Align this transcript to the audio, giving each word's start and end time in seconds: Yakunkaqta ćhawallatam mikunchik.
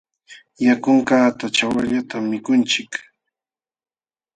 Yakunkaqta 0.65 1.45
ćhawallatam 1.55 2.23
mikunchik. 2.31 2.91